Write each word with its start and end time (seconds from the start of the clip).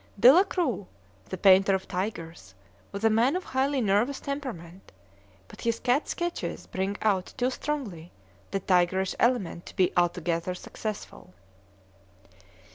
Delacroix, 0.19 0.87
the 1.29 1.37
painter 1.37 1.75
of 1.75 1.87
tigers, 1.87 2.55
was 2.91 3.03
a 3.03 3.09
man 3.11 3.35
of 3.35 3.43
highly 3.43 3.81
nervous 3.81 4.19
temperament, 4.19 4.91
but 5.47 5.61
his 5.61 5.79
cat 5.79 6.07
sketches 6.07 6.65
bring 6.65 6.97
out 7.03 7.35
too 7.37 7.51
strongly 7.51 8.11
the 8.49 8.59
tigerish 8.61 9.13
element 9.19 9.67
to 9.67 9.75
be 9.75 9.93
altogether 9.95 10.55
successful. 10.55 11.35